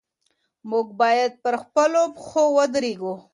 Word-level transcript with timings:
موږ 0.69 0.87
بايد 0.99 1.31
پر 1.43 1.55
خپلو 1.63 2.01
پښو 2.15 2.43
ودرېږو. 2.57 3.15